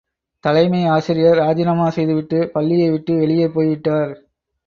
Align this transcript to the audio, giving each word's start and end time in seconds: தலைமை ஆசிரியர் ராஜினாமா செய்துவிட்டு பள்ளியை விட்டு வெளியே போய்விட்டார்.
தலைமை 0.43 0.85
ஆசிரியர் 0.85 1.37
ராஜினாமா 1.37 1.89
செய்துவிட்டு 1.89 2.49
பள்ளியை 2.53 2.89
விட்டு 2.89 3.13
வெளியே 3.15 3.47
போய்விட்டார். 3.47 4.11